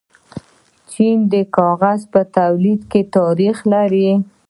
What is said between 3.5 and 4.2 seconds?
لري.